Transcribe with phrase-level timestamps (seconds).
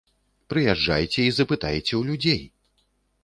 [0.51, 2.43] Прыязджайце і запытайце ў людзей!